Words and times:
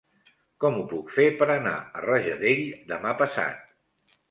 Com 0.63 0.79
ho 0.79 0.85
puc 0.93 1.11
fer 1.17 1.27
per 1.41 1.49
anar 1.57 1.75
a 1.77 2.03
Rajadell 2.07 2.65
demà 2.95 3.15
passat? 3.23 3.65